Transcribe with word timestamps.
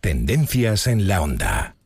Tendencias 0.00 0.86
en 0.86 1.08
la 1.08 1.20
onda. 1.20 1.79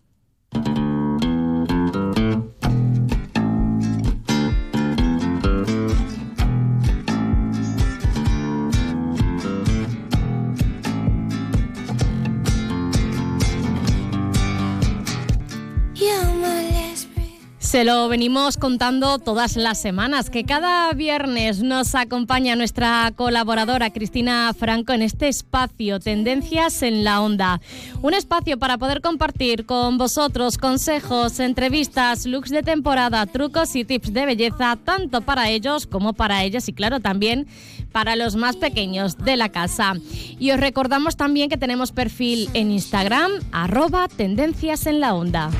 Se 17.74 17.82
lo 17.82 18.08
venimos 18.08 18.56
contando 18.56 19.18
todas 19.18 19.56
las 19.56 19.80
semanas, 19.80 20.30
que 20.30 20.44
cada 20.44 20.92
viernes 20.92 21.60
nos 21.60 21.96
acompaña 21.96 22.54
nuestra 22.54 23.12
colaboradora 23.16 23.92
Cristina 23.92 24.54
Franco 24.56 24.92
en 24.92 25.02
este 25.02 25.26
espacio, 25.26 25.98
Tendencias 25.98 26.82
en 26.82 27.02
la 27.02 27.20
Onda. 27.20 27.60
Un 28.00 28.14
espacio 28.14 28.60
para 28.60 28.78
poder 28.78 29.00
compartir 29.00 29.66
con 29.66 29.98
vosotros 29.98 30.56
consejos, 30.56 31.40
entrevistas, 31.40 32.26
looks 32.26 32.50
de 32.50 32.62
temporada, 32.62 33.26
trucos 33.26 33.74
y 33.74 33.84
tips 33.84 34.12
de 34.12 34.24
belleza, 34.24 34.78
tanto 34.84 35.22
para 35.22 35.50
ellos 35.50 35.88
como 35.88 36.12
para 36.12 36.44
ellas 36.44 36.68
y 36.68 36.74
claro 36.74 37.00
también 37.00 37.48
para 37.90 38.14
los 38.14 38.36
más 38.36 38.54
pequeños 38.54 39.18
de 39.18 39.36
la 39.36 39.48
casa. 39.48 39.94
Y 40.38 40.52
os 40.52 40.60
recordamos 40.60 41.16
también 41.16 41.50
que 41.50 41.56
tenemos 41.56 41.90
perfil 41.90 42.48
en 42.54 42.70
Instagram, 42.70 43.32
arroba 43.50 44.06
Tendencias 44.06 44.86
en 44.86 45.00
la 45.00 45.12
Onda. 45.14 45.50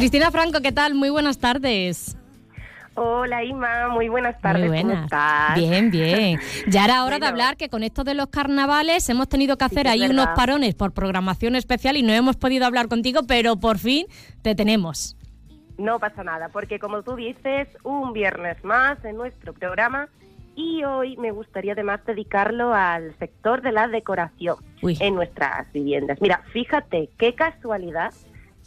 Cristina 0.00 0.30
Franco, 0.30 0.62
¿qué 0.62 0.72
tal? 0.72 0.94
Muy 0.94 1.10
buenas 1.10 1.38
tardes. 1.38 2.16
Hola 2.94 3.44
Ima, 3.44 3.88
muy 3.88 4.08
buenas 4.08 4.40
tardes. 4.40 4.62
Muy 4.62 4.68
buenas. 4.82 4.94
¿Cómo 4.94 5.04
estás? 5.04 5.54
Bien, 5.56 5.90
bien. 5.90 6.40
Ya 6.68 6.86
era 6.86 7.04
hora 7.04 7.18
de 7.18 7.26
hablar 7.26 7.58
que 7.58 7.68
con 7.68 7.82
esto 7.82 8.02
de 8.02 8.14
los 8.14 8.28
carnavales 8.28 9.06
hemos 9.10 9.28
tenido 9.28 9.58
que 9.58 9.64
hacer 9.66 9.88
ahí 9.88 10.06
unos 10.08 10.28
parones 10.28 10.74
por 10.74 10.92
programación 10.92 11.54
especial 11.54 11.98
y 11.98 12.02
no 12.02 12.14
hemos 12.14 12.36
podido 12.36 12.64
hablar 12.64 12.88
contigo, 12.88 13.24
pero 13.28 13.56
por 13.56 13.76
fin 13.76 14.06
te 14.40 14.54
tenemos. 14.54 15.18
No 15.76 15.98
pasa 15.98 16.24
nada, 16.24 16.48
porque 16.48 16.78
como 16.78 17.02
tú 17.02 17.16
dices, 17.16 17.68
un 17.82 18.14
viernes 18.14 18.64
más 18.64 19.04
en 19.04 19.16
nuestro 19.16 19.52
programa 19.52 20.08
y 20.56 20.82
hoy 20.82 21.18
me 21.18 21.30
gustaría 21.30 21.74
además 21.74 22.00
dedicarlo 22.06 22.72
al 22.72 23.14
sector 23.18 23.60
de 23.60 23.72
la 23.72 23.86
decoración 23.86 24.56
Uy. 24.80 24.96
en 24.98 25.14
nuestras 25.14 25.70
viviendas. 25.74 26.22
Mira, 26.22 26.42
fíjate 26.54 27.10
qué 27.18 27.34
casualidad 27.34 28.14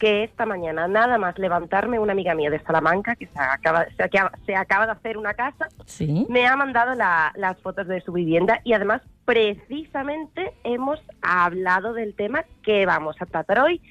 que 0.04 0.26
esta 0.26 0.46
mañana, 0.46 0.86
nada 0.90 1.18
más 1.18 1.40
levantarme, 1.40 1.98
una 1.98 2.12
amiga 2.12 2.36
mía 2.36 2.50
de 2.50 2.60
Salamanca, 2.60 3.16
que 3.16 3.26
se 3.28 3.40
acaba, 3.40 3.86
se 3.96 4.04
acaba, 4.04 4.32
se 4.46 4.54
acaba 4.54 4.86
de 4.86 4.92
hacer 4.92 5.18
una 5.18 5.34
casa, 5.34 5.70
Sí. 5.86 6.26
me 6.30 6.46
ha 6.46 6.58
mandado 6.58 6.94
la- 6.94 7.32
las 7.38 7.58
fotos 7.62 7.88
de 7.88 8.02
su 8.02 8.12
vivienda 8.12 8.60
y 8.66 8.74
además 8.74 9.02
precisamente 9.24 10.54
hemos 10.66 11.00
hablado 11.22 11.94
del 11.94 12.16
tema 12.16 12.44
que 12.64 12.86
vamos 12.86 13.16
a 13.22 13.26
tratar 13.26 13.60
hoy 13.60 13.82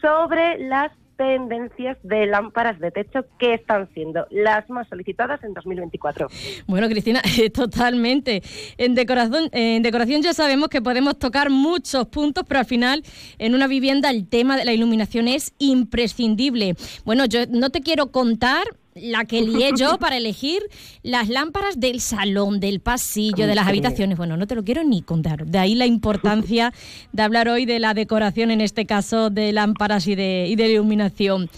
sobre 0.00 0.58
las 0.60 0.92
tendencias 1.20 1.98
de 2.02 2.24
lámparas 2.24 2.78
de 2.80 2.90
techo 2.90 3.26
que 3.38 3.52
están 3.52 3.92
siendo 3.92 4.26
las 4.30 4.70
más 4.70 4.88
solicitadas 4.88 5.44
en 5.44 5.52
2024. 5.52 6.28
Bueno, 6.66 6.88
Cristina, 6.88 7.20
totalmente. 7.52 8.42
En 8.78 8.94
decoración, 8.94 9.50
en 9.52 9.82
decoración 9.82 10.22
ya 10.22 10.32
sabemos 10.32 10.68
que 10.68 10.80
podemos 10.80 11.18
tocar 11.18 11.50
muchos 11.50 12.06
puntos, 12.06 12.44
pero 12.48 12.60
al 12.60 12.64
final 12.64 13.02
en 13.36 13.54
una 13.54 13.66
vivienda 13.66 14.08
el 14.08 14.28
tema 14.28 14.56
de 14.56 14.64
la 14.64 14.72
iluminación 14.72 15.28
es 15.28 15.52
imprescindible. 15.58 16.74
Bueno, 17.04 17.26
yo 17.26 17.40
no 17.50 17.68
te 17.68 17.82
quiero 17.82 18.10
contar 18.10 18.62
la 18.94 19.24
que 19.24 19.42
lié 19.42 19.72
yo 19.76 19.98
para 20.00 20.16
elegir 20.16 20.62
las 21.02 21.28
lámparas 21.28 21.78
del 21.78 22.00
salón, 22.00 22.60
del 22.60 22.80
pasillo, 22.80 23.46
de 23.46 23.54
las 23.54 23.66
habitaciones. 23.66 24.18
Bueno, 24.18 24.36
no 24.36 24.46
te 24.46 24.54
lo 24.54 24.64
quiero 24.64 24.84
ni 24.84 25.02
contar. 25.02 25.46
De 25.46 25.58
ahí 25.58 25.74
la 25.74 25.86
importancia 25.86 26.72
de 27.12 27.22
hablar 27.22 27.48
hoy 27.48 27.66
de 27.66 27.78
la 27.78 27.94
decoración, 27.94 28.50
en 28.50 28.60
este 28.60 28.86
caso 28.86 29.30
de 29.30 29.52
lámparas 29.52 30.06
y 30.06 30.14
de, 30.14 30.46
y 30.48 30.56
de 30.56 30.68
iluminación. 30.68 31.50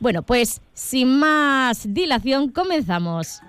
Bueno, 0.00 0.22
pues 0.22 0.60
sin 0.74 1.18
más 1.18 1.92
dilación, 1.92 2.50
comenzamos. 2.50 3.40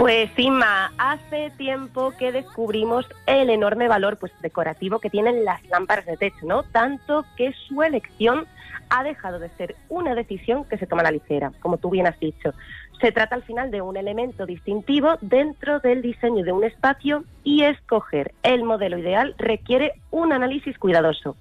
Pues 0.00 0.30
Inma, 0.38 0.92
hace 1.10 1.50
tiempo 1.56 2.12
que 2.16 2.30
descubrimos 2.30 3.04
el 3.26 3.50
enorme 3.50 3.88
valor 3.88 4.16
pues 4.16 4.32
decorativo 4.42 5.00
que 5.00 5.10
tienen 5.10 5.44
las 5.44 5.64
lámparas 5.68 6.06
de 6.06 6.16
techo, 6.16 6.44
¿no? 6.44 6.62
Tanto 6.62 7.24
que 7.36 7.52
su 7.66 7.82
elección 7.82 8.46
ha 8.90 9.02
dejado 9.02 9.40
de 9.40 9.48
ser 9.50 9.74
una 9.88 10.14
decisión 10.14 10.64
que 10.64 10.78
se 10.78 10.86
toma 10.86 11.00
a 11.02 11.06
la 11.06 11.10
ligera, 11.10 11.52
como 11.60 11.78
tú 11.78 11.90
bien 11.90 12.06
has 12.06 12.18
dicho. 12.20 12.54
Se 13.00 13.10
trata 13.10 13.34
al 13.34 13.42
final 13.42 13.72
de 13.72 13.80
un 13.80 13.96
elemento 13.96 14.46
distintivo 14.46 15.16
dentro 15.20 15.80
del 15.80 16.00
diseño 16.00 16.44
de 16.44 16.52
un 16.52 16.62
espacio 16.62 17.24
y 17.42 17.64
escoger 17.64 18.32
el 18.44 18.62
modelo 18.62 18.96
ideal 18.96 19.34
requiere 19.36 19.94
un 20.12 20.32
análisis 20.32 20.78
cuidadoso. 20.78 21.36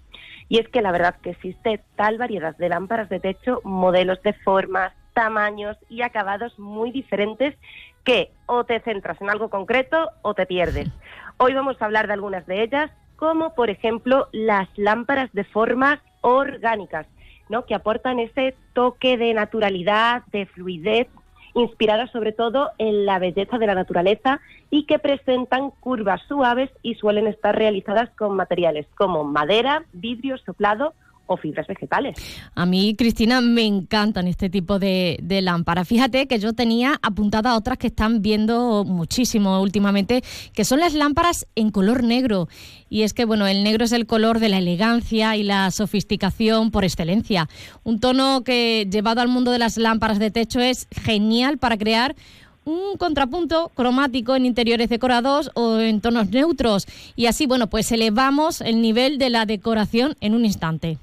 Y 0.47 0.57
es 0.57 0.68
que 0.69 0.81
la 0.81 0.91
verdad 0.91 1.16
que 1.22 1.31
existe 1.31 1.81
tal 1.96 2.18
variedad 2.18 2.57
de 2.57 2.69
lámparas 2.69 3.09
de 3.09 3.19
techo, 3.19 3.62
modelos 3.63 4.19
de 4.24 4.34
formas, 4.34 4.94
tamaños 5.19 5.75
y 5.90 6.02
acabados 6.02 6.57
muy 6.57 6.91
diferentes 6.91 7.53
que 8.06 8.31
o 8.46 8.63
te 8.63 8.80
centras 8.80 9.19
en 9.19 9.30
algo 9.30 9.50
concreto 9.50 10.12
o 10.22 10.34
te 10.34 10.46
pierdes. 10.46 10.88
Hoy 11.35 11.53
vamos 11.53 11.75
a 11.81 11.85
hablar 11.85 12.07
de 12.07 12.13
algunas 12.13 12.46
de 12.47 12.63
ellas, 12.63 12.90
como 13.18 13.53
por 13.53 13.69
ejemplo 13.69 14.30
las 14.31 14.69
lámparas 14.78 15.30
de 15.34 15.44
formas 15.44 16.00
orgánicas, 16.22 17.06
¿no? 17.50 17.66
que 17.66 17.75
aportan 17.75 18.19
ese 18.19 18.56
toque 18.72 19.18
de 19.18 19.34
naturalidad, 19.34 20.24
de 20.31 20.46
fluidez, 20.46 21.09
inspiradas 21.53 22.09
sobre 22.12 22.31
todo 22.31 22.72
en 22.78 23.06
la 23.06 23.19
belleza 23.19 23.57
de 23.57 23.68
la 23.68 23.75
naturaleza 23.75 24.40
y 24.69 24.86
que 24.86 25.00
presentan 25.00 25.72
curvas 25.81 26.22
suaves 26.30 26.69
y 26.81 26.96
suelen 26.96 27.28
estar 27.28 27.57
realizadas 27.57 28.09
con 28.12 28.38
materiales 28.38 28.88
como 28.96 29.25
madera, 29.25 29.84
vidrio 29.91 30.38
soplado 30.38 30.94
o 31.30 31.38
fibras 31.38 31.68
vegetales. 31.68 32.18
A 32.56 32.66
mí, 32.66 32.96
Cristina, 32.98 33.40
me 33.40 33.66
encantan 33.66 34.28
este 34.28 34.50
tipo 34.50 34.80
de, 34.80 35.20
de 35.22 35.42
lámparas. 35.42 35.88
Fíjate 35.88 36.28
que 36.28 36.40
yo 36.40 36.54
tenía 36.54 37.00
apuntada 37.02 37.56
otras 37.56 37.78
que 37.78 37.88
están 37.88 38.22
viendo 38.22 38.84
muchísimo 38.84 39.62
últimamente, 39.62 40.24
que 40.54 40.66
son 40.66 40.80
las 40.80 40.94
lámparas 40.94 41.48
en 41.56 41.70
color 41.72 42.04
negro. 42.04 42.48
Y 42.90 43.04
es 43.04 43.14
que, 43.14 43.26
bueno, 43.26 43.46
el 43.46 43.64
negro 43.64 43.86
es 43.86 43.92
el 43.92 44.08
color 44.08 44.40
de 44.40 44.50
la 44.50 44.58
elegancia 44.58 45.36
y 45.38 45.44
la 45.44 45.70
sofisticación 45.70 46.72
por 46.72 46.84
excelencia. 46.84 47.48
Un 47.84 48.00
tono 48.00 48.44
que, 48.44 48.88
llevado 48.92 49.22
al 49.22 49.28
mundo 49.28 49.52
de 49.52 49.60
las 49.60 49.78
lámparas 49.78 50.18
de 50.18 50.32
techo, 50.32 50.60
es 50.60 50.88
genial 50.92 51.60
para 51.60 51.78
crear 51.78 52.16
un 52.66 52.98
contrapunto 52.98 53.72
cromático 53.76 54.36
en 54.36 54.46
interiores 54.46 54.90
decorados 54.90 55.52
o 55.54 55.80
en 55.80 56.02
tonos 56.02 56.30
neutros. 56.30 56.88
Y 57.16 57.28
así, 57.28 57.46
bueno, 57.46 57.68
pues 57.68 57.92
elevamos 57.92 58.62
el 58.62 58.82
nivel 58.82 59.18
de 59.18 59.30
la 59.30 59.46
decoración 59.46 60.16
en 60.22 60.36
un 60.36 60.46
instante. 60.46 60.98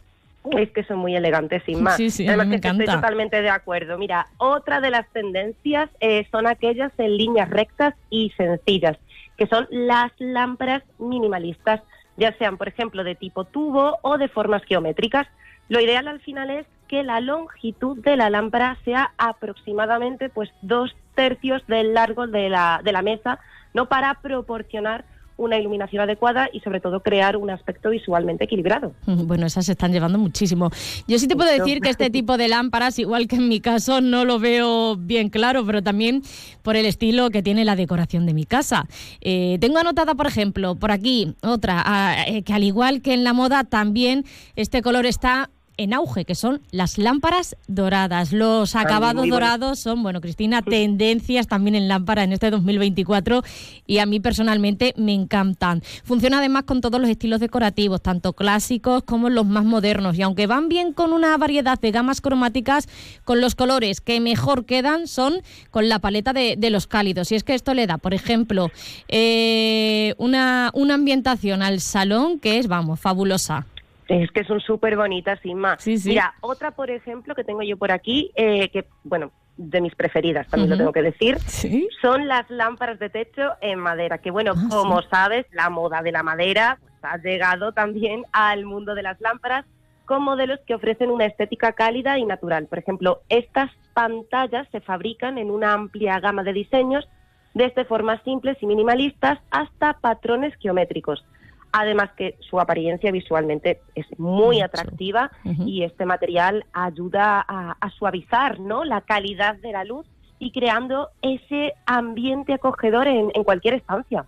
Es 0.52 0.70
que 0.70 0.84
son 0.84 0.98
muy 0.98 1.16
elegantes, 1.16 1.62
sin 1.64 1.82
más. 1.82 1.96
Sí, 1.96 2.10
sí, 2.10 2.26
Además 2.26 2.46
me 2.46 2.60
que 2.60 2.68
estoy 2.68 2.86
totalmente 2.86 3.42
de 3.42 3.50
acuerdo. 3.50 3.98
Mira, 3.98 4.28
otra 4.38 4.80
de 4.80 4.90
las 4.90 5.08
tendencias 5.12 5.90
eh, 6.00 6.26
son 6.30 6.46
aquellas 6.46 6.92
en 6.98 7.16
líneas 7.16 7.50
rectas 7.50 7.94
y 8.10 8.30
sencillas, 8.36 8.96
que 9.36 9.46
son 9.46 9.66
las 9.70 10.12
lámparas 10.18 10.82
minimalistas, 10.98 11.82
ya 12.16 12.32
sean, 12.38 12.56
por 12.56 12.68
ejemplo, 12.68 13.04
de 13.04 13.14
tipo 13.14 13.44
tubo 13.44 13.98
o 14.02 14.18
de 14.18 14.28
formas 14.28 14.62
geométricas. 14.64 15.26
Lo 15.68 15.80
ideal 15.80 16.08
al 16.08 16.20
final 16.20 16.50
es 16.50 16.66
que 16.88 17.02
la 17.02 17.20
longitud 17.20 17.98
de 17.98 18.16
la 18.16 18.30
lámpara 18.30 18.78
sea 18.84 19.12
aproximadamente 19.18 20.28
pues 20.28 20.50
dos 20.62 20.94
tercios 21.14 21.66
del 21.66 21.94
largo 21.94 22.26
de 22.26 22.48
la, 22.48 22.80
de 22.84 22.92
la 22.92 23.02
mesa, 23.02 23.40
no 23.74 23.88
para 23.88 24.14
proporcionar 24.22 25.04
una 25.36 25.58
iluminación 25.58 26.02
adecuada 26.02 26.48
y 26.52 26.60
sobre 26.60 26.80
todo 26.80 27.00
crear 27.00 27.36
un 27.36 27.50
aspecto 27.50 27.90
visualmente 27.90 28.44
equilibrado. 28.44 28.92
Bueno, 29.26 29.46
esas 29.46 29.66
se 29.66 29.72
están 29.72 29.92
llevando 29.92 30.18
muchísimo. 30.18 30.70
Yo 31.08 31.18
sí 31.18 31.26
te 31.26 31.34
puedo 31.34 31.50
decir 31.50 31.80
que 31.80 31.88
este 31.88 32.10
tipo 32.10 32.36
de 32.36 32.46
lámparas, 32.46 32.98
igual 32.98 33.26
que 33.26 33.36
en 33.36 33.48
mi 33.48 33.60
caso, 33.60 34.00
no 34.00 34.24
lo 34.24 34.38
veo 34.38 34.96
bien 34.96 35.30
claro, 35.30 35.66
pero 35.66 35.82
también 35.82 36.22
por 36.62 36.76
el 36.76 36.86
estilo 36.86 37.30
que 37.30 37.42
tiene 37.42 37.64
la 37.64 37.74
decoración 37.74 38.24
de 38.24 38.34
mi 38.34 38.44
casa. 38.44 38.86
Eh, 39.20 39.58
tengo 39.60 39.78
anotada, 39.78 40.14
por 40.14 40.26
ejemplo, 40.26 40.76
por 40.76 40.92
aquí 40.92 41.34
otra, 41.42 41.82
ah, 41.84 42.24
eh, 42.26 42.42
que 42.42 42.52
al 42.52 42.62
igual 42.62 43.02
que 43.02 43.14
en 43.14 43.24
la 43.24 43.32
moda, 43.32 43.64
también 43.64 44.24
este 44.54 44.80
color 44.80 45.06
está 45.06 45.50
en 45.76 45.94
auge, 45.94 46.24
que 46.24 46.34
son 46.34 46.62
las 46.70 46.98
lámparas 46.98 47.56
doradas. 47.66 48.32
Los 48.32 48.74
acabados 48.74 49.28
dorados 49.28 49.78
son, 49.78 50.02
bueno, 50.02 50.20
Cristina, 50.20 50.62
tendencias 50.62 51.46
también 51.46 51.74
en 51.74 51.88
lámpara 51.88 52.24
en 52.24 52.32
este 52.32 52.50
2024 52.50 53.42
y 53.86 53.98
a 53.98 54.06
mí 54.06 54.20
personalmente 54.20 54.94
me 54.96 55.12
encantan. 55.12 55.82
Funciona 56.04 56.38
además 56.38 56.64
con 56.64 56.80
todos 56.80 57.00
los 57.00 57.10
estilos 57.10 57.40
decorativos, 57.40 58.02
tanto 58.02 58.32
clásicos 58.32 59.02
como 59.04 59.30
los 59.30 59.46
más 59.46 59.64
modernos 59.64 60.18
y 60.18 60.22
aunque 60.22 60.46
van 60.46 60.68
bien 60.68 60.92
con 60.92 61.12
una 61.12 61.36
variedad 61.36 61.78
de 61.78 61.90
gamas 61.90 62.20
cromáticas, 62.20 62.88
con 63.24 63.40
los 63.40 63.54
colores 63.54 64.00
que 64.00 64.20
mejor 64.20 64.64
quedan 64.64 65.06
son 65.06 65.42
con 65.70 65.88
la 65.88 65.98
paleta 65.98 66.32
de, 66.32 66.56
de 66.56 66.70
los 66.70 66.86
cálidos. 66.86 67.32
Y 67.32 67.34
es 67.34 67.44
que 67.44 67.54
esto 67.54 67.74
le 67.74 67.86
da, 67.86 67.98
por 67.98 68.14
ejemplo, 68.14 68.70
eh, 69.08 70.14
una, 70.18 70.70
una 70.74 70.94
ambientación 70.94 71.62
al 71.62 71.80
salón 71.80 72.38
que 72.38 72.58
es, 72.58 72.68
vamos, 72.68 73.00
fabulosa. 73.00 73.66
Es 74.08 74.30
que 74.30 74.44
son 74.44 74.60
súper 74.60 74.96
bonitas, 74.96 75.38
Inma. 75.44 75.76
Sí, 75.78 75.98
sí. 75.98 76.10
Mira, 76.10 76.34
otra, 76.40 76.70
por 76.70 76.90
ejemplo, 76.90 77.34
que 77.34 77.42
tengo 77.44 77.62
yo 77.62 77.76
por 77.76 77.90
aquí, 77.90 78.30
eh, 78.36 78.68
que, 78.70 78.86
bueno, 79.04 79.32
de 79.56 79.80
mis 79.80 79.94
preferidas, 79.94 80.46
también 80.48 80.70
lo 80.70 80.76
tengo 80.76 80.92
que 80.92 81.02
decir, 81.02 81.38
Sí. 81.40 81.88
son 82.02 82.28
las 82.28 82.48
lámparas 82.50 82.98
de 82.98 83.08
techo 83.08 83.52
en 83.62 83.78
madera, 83.78 84.18
que 84.18 84.30
bueno, 84.30 84.52
Ah, 84.56 84.66
como 84.70 85.00
sí. 85.02 85.08
sabes, 85.10 85.46
la 85.50 85.70
moda 85.70 86.02
de 86.02 86.12
la 86.12 86.22
madera 86.22 86.78
pues, 86.80 86.92
ha 87.02 87.16
llegado 87.16 87.72
también 87.72 88.24
al 88.32 88.64
mundo 88.66 88.94
de 88.94 89.02
las 89.02 89.20
lámparas 89.20 89.64
con 90.04 90.22
modelos 90.22 90.60
que 90.66 90.74
ofrecen 90.74 91.10
una 91.10 91.24
estética 91.24 91.72
cálida 91.72 92.18
y 92.18 92.24
natural. 92.26 92.66
Por 92.66 92.78
ejemplo, 92.78 93.22
estas 93.28 93.70
pantallas 93.94 94.68
se 94.70 94.80
fabrican 94.80 95.38
en 95.38 95.50
una 95.50 95.72
amplia 95.72 96.20
gama 96.20 96.42
de 96.44 96.52
diseños, 96.52 97.08
desde 97.54 97.86
formas 97.86 98.22
simples 98.24 98.58
y 98.60 98.66
minimalistas 98.66 99.38
hasta 99.50 99.94
patrones 99.94 100.54
geométricos. 100.60 101.24
Además 101.72 102.10
que 102.16 102.36
su 102.40 102.58
apariencia 102.60 103.12
visualmente 103.12 103.80
es 103.94 104.06
muy 104.18 104.60
atractiva 104.60 105.30
y 105.44 105.82
este 105.82 106.06
material 106.06 106.64
ayuda 106.72 107.44
a, 107.46 107.76
a 107.80 107.90
suavizar 107.90 108.60
¿no? 108.60 108.84
la 108.84 109.02
calidad 109.02 109.56
de 109.56 109.72
la 109.72 109.84
luz 109.84 110.06
y 110.38 110.52
creando 110.52 111.08
ese 111.22 111.72
ambiente 111.86 112.52
acogedor 112.52 113.08
en, 113.08 113.30
en 113.34 113.44
cualquier 113.44 113.74
estancia. 113.74 114.26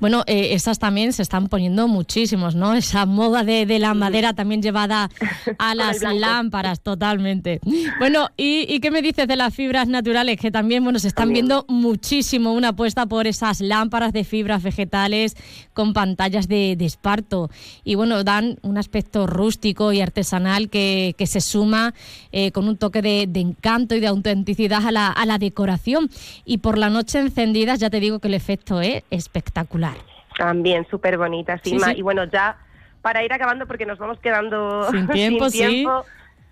Bueno, 0.00 0.24
eh, 0.26 0.48
esas 0.52 0.78
también 0.78 1.12
se 1.12 1.22
están 1.22 1.48
poniendo 1.48 1.88
muchísimos, 1.88 2.54
¿no? 2.54 2.74
Esa 2.74 3.06
moda 3.06 3.44
de, 3.44 3.66
de 3.66 3.78
la 3.78 3.94
madera 3.94 4.32
también 4.34 4.62
llevada 4.62 5.10
a 5.58 5.74
las 5.74 6.00
lámparas, 6.02 6.80
totalmente. 6.80 7.60
Bueno, 7.98 8.28
¿y, 8.36 8.66
y 8.72 8.80
qué 8.80 8.90
me 8.90 9.02
dices 9.02 9.28
de 9.28 9.36
las 9.36 9.54
fibras 9.54 9.88
naturales? 9.88 10.38
Que 10.38 10.50
también, 10.50 10.82
bueno, 10.84 10.98
se 10.98 11.08
están 11.08 11.24
También. 11.28 11.46
viendo 11.46 11.64
muchísimo 11.68 12.52
una 12.52 12.68
apuesta 12.68 13.06
por 13.06 13.26
esas 13.26 13.60
lámparas 13.60 14.12
de 14.12 14.24
fibras 14.24 14.62
vegetales 14.62 15.36
con 15.72 15.92
pantallas 15.92 16.48
de, 16.48 16.76
de 16.76 16.84
esparto. 16.84 17.50
Y 17.84 17.94
bueno, 17.94 18.24
dan 18.24 18.58
un 18.62 18.78
aspecto 18.78 19.26
rústico 19.26 19.92
y 19.92 20.00
artesanal 20.00 20.68
que, 20.70 21.14
que 21.18 21.26
se 21.26 21.40
suma 21.40 21.94
eh, 22.32 22.50
con 22.52 22.68
un 22.68 22.76
toque 22.76 23.02
de, 23.02 23.26
de 23.28 23.40
encanto 23.40 23.94
y 23.94 24.00
de 24.00 24.06
autenticidad 24.06 24.86
a 24.86 24.92
la, 24.92 25.08
a 25.08 25.26
la 25.26 25.38
decoración. 25.38 26.10
Y 26.44 26.58
por 26.58 26.78
la 26.78 26.90
noche 26.90 27.18
encendidas, 27.20 27.80
ya 27.80 27.90
te 27.90 28.00
digo 28.00 28.18
que 28.18 28.28
el 28.28 28.34
efecto 28.34 28.80
es 28.80 29.28
espectacular. 29.38 29.96
También 30.38 30.86
súper 30.88 31.18
bonita, 31.18 31.58
Sí, 31.62 31.70
Sima. 31.70 31.86
sí. 31.88 31.98
Y 31.98 32.02
bueno, 32.02 32.24
ya 32.24 32.56
para 33.02 33.22
ir 33.24 33.32
acabando, 33.32 33.66
porque 33.66 33.86
nos 33.86 33.98
vamos 33.98 34.18
quedando 34.20 34.90
Sin 34.90 35.08
tiempo, 35.12 35.50
sí. 35.50 35.58
tiempo, 35.58 36.04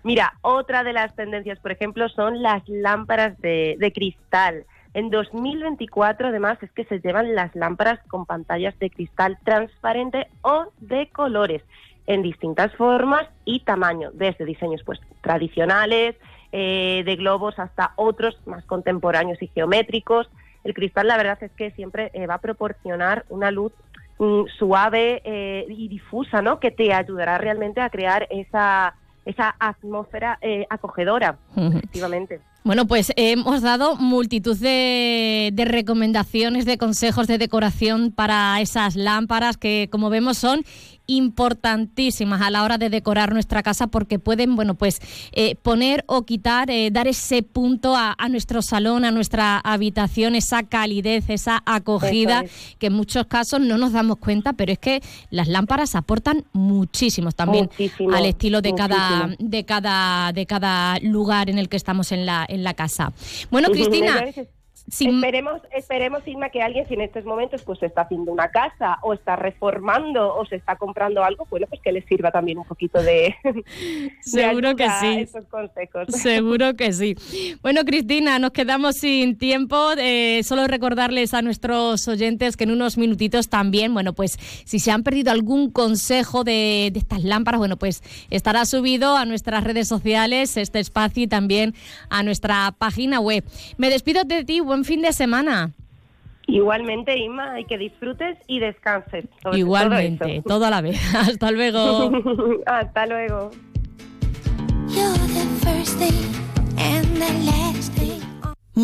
Mira, 0.03 0.33
otra 0.41 0.83
de 0.83 0.91
las 0.91 1.15
tendencias, 1.15 1.59
por 1.59 1.71
ejemplo, 1.71 2.09
son 2.09 2.43
las 2.43 2.61
lámparas 2.67 3.39
de, 3.39 3.77
de 3.79 3.93
cristal. 3.93 4.65
En 4.93 5.09
2024, 5.09 6.27
además, 6.27 6.57
es 6.61 6.69
que 6.73 6.83
se 6.83 6.99
llevan 6.99 7.33
las 7.35 7.55
lámparas 7.55 7.99
con 8.09 8.25
pantallas 8.25 8.77
de 8.79 8.89
cristal 8.89 9.37
transparente 9.45 10.27
o 10.41 10.65
de 10.81 11.07
colores, 11.07 11.61
en 12.05 12.21
distintas 12.21 12.75
formas 12.75 13.27
y 13.45 13.61
tamaño, 13.61 14.09
desde 14.13 14.43
diseños 14.43 14.81
pues 14.85 14.99
tradicionales, 15.21 16.17
eh, 16.51 17.03
de 17.05 17.15
globos, 17.15 17.57
hasta 17.57 17.93
otros 17.95 18.37
más 18.45 18.65
contemporáneos 18.65 19.41
y 19.41 19.47
geométricos. 19.47 20.29
El 20.63 20.73
cristal, 20.73 21.07
la 21.07 21.17
verdad 21.17 21.37
es 21.41 21.51
que 21.51 21.71
siempre 21.71 22.11
eh, 22.13 22.27
va 22.27 22.35
a 22.35 22.41
proporcionar 22.41 23.25
una 23.29 23.51
luz 23.51 23.73
mm, 24.19 24.43
suave 24.57 25.21
eh, 25.25 25.65
y 25.69 25.87
difusa, 25.87 26.41
¿no? 26.41 26.59
Que 26.59 26.71
te 26.71 26.93
ayudará 26.93 27.37
realmente 27.37 27.81
a 27.81 27.89
crear 27.89 28.27
esa, 28.29 28.95
esa 29.25 29.55
atmósfera 29.59 30.37
eh, 30.41 30.65
acogedora, 30.69 31.37
efectivamente. 31.55 32.39
Bueno, 32.65 32.87
pues 32.87 33.11
hemos 33.17 33.61
dado 33.61 33.97
multitud 33.97 34.57
de, 34.57 35.49
de 35.51 35.65
recomendaciones, 35.65 36.65
de 36.65 36.77
consejos 36.77 37.27
de 37.27 37.37
decoración 37.37 38.11
para 38.11 38.61
esas 38.61 38.95
lámparas 38.95 39.57
que, 39.57 39.89
como 39.91 40.09
vemos, 40.09 40.37
son 40.37 40.63
importantísimas 41.07 42.41
a 42.41 42.49
la 42.49 42.63
hora 42.63 42.77
de 42.77 42.89
decorar 42.89 43.33
nuestra 43.33 43.63
casa 43.63 43.87
porque 43.87 44.19
pueden, 44.19 44.55
bueno, 44.55 44.75
pues 44.75 45.01
eh, 45.31 45.55
poner 45.55 46.03
o 46.07 46.23
quitar, 46.23 46.69
eh, 46.71 46.89
dar 46.91 47.07
ese 47.07 47.43
punto 47.43 47.95
a, 47.95 48.15
a 48.17 48.29
nuestro 48.29 48.61
salón, 48.61 49.05
a 49.05 49.11
nuestra 49.11 49.57
habitación, 49.59 50.35
esa 50.35 50.63
calidez, 50.63 51.29
esa 51.29 51.61
acogida 51.65 52.45
que 52.79 52.87
en 52.87 52.93
muchos 52.93 53.25
casos 53.27 53.59
no 53.59 53.77
nos 53.77 53.93
damos 53.93 54.17
cuenta, 54.17 54.53
pero 54.53 54.71
es 54.71 54.79
que 54.79 55.01
las 55.29 55.47
lámparas 55.47 55.95
aportan 55.95 56.45
muchísimos 56.53 57.35
también 57.35 57.65
Muchísimo, 57.65 58.13
al 58.13 58.25
estilo 58.25 58.61
de 58.61 58.73
cada, 58.73 59.27
muchísimo. 59.27 59.49
de 59.49 59.65
cada, 59.65 60.31
de 60.31 60.45
cada 60.45 60.99
lugar 60.99 61.49
en 61.49 61.59
el 61.59 61.69
que 61.69 61.77
estamos 61.77 62.11
en 62.11 62.25
la, 62.25 62.45
en 62.47 62.63
la 62.63 62.73
casa. 62.73 63.13
Bueno, 63.51 63.69
Cristina, 63.69 64.23
Esperemos, 64.87 65.61
esperemos, 65.71 66.23
que 66.51 66.61
alguien 66.61 66.85
si 66.87 66.95
en 66.95 67.01
estos 67.01 67.23
momentos 67.23 67.63
pues 67.63 67.81
está 67.81 68.01
haciendo 68.01 68.31
una 68.31 68.49
casa 68.49 68.99
o 69.01 69.13
está 69.13 69.35
reformando 69.35 70.35
o 70.35 70.45
se 70.45 70.57
está 70.57 70.75
comprando 70.75 71.23
algo, 71.23 71.47
bueno, 71.49 71.67
pues 71.67 71.81
que 71.81 71.91
le 71.91 72.01
sirva 72.01 72.31
también 72.31 72.57
un 72.57 72.65
poquito 72.65 73.01
de, 73.01 73.33
de 73.43 73.63
Seguro 74.21 74.75
que 74.75 74.87
sí. 74.99 75.19
Esos 75.19 75.45
consejos. 75.45 76.07
Seguro 76.09 76.75
que 76.75 76.91
sí. 76.93 77.15
Bueno, 77.61 77.85
Cristina, 77.85 78.39
nos 78.39 78.51
quedamos 78.51 78.97
sin 78.97 79.37
tiempo. 79.37 79.91
Eh, 79.97 80.41
solo 80.43 80.67
recordarles 80.67 81.33
a 81.33 81.41
nuestros 81.41 82.07
oyentes 82.07 82.57
que 82.57 82.65
en 82.65 82.71
unos 82.71 82.97
minutitos 82.97 83.47
también, 83.49 83.93
bueno, 83.93 84.13
pues 84.13 84.37
si 84.65 84.79
se 84.79 84.91
han 84.91 85.03
perdido 85.03 85.31
algún 85.31 85.71
consejo 85.71 86.43
de, 86.43 86.89
de 86.91 86.99
estas 86.99 87.23
lámparas, 87.23 87.59
bueno, 87.59 87.77
pues 87.77 88.03
estará 88.29 88.65
subido 88.65 89.15
a 89.15 89.25
nuestras 89.25 89.63
redes 89.63 89.87
sociales, 89.87 90.57
este 90.57 90.79
espacio 90.79 91.23
y 91.23 91.27
también 91.27 91.73
a 92.09 92.23
nuestra 92.23 92.75
página 92.77 93.19
web. 93.19 93.43
Me 93.77 93.89
despido 93.89 94.23
de 94.23 94.43
ti, 94.43 94.59
buen 94.73 94.85
fin 94.85 95.03
de 95.03 95.13
semana. 95.13 95.71
Igualmente, 96.47 97.15
Inma, 97.15 97.59
y 97.59 97.65
que 97.65 97.77
disfrutes 97.77 98.39
y 98.47 98.59
descanses. 98.59 99.25
Igualmente, 99.53 100.41
todo 100.45 100.65
a 100.65 100.71
la 100.71 100.81
vez. 100.81 100.99
Hasta 101.15 101.51
luego. 101.51 102.11
Hasta 102.65 103.05
luego. 103.05 103.51